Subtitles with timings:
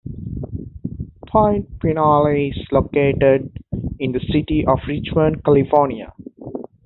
[1.27, 3.51] Point Pinole is located
[3.99, 6.11] in the city of Richmond, California.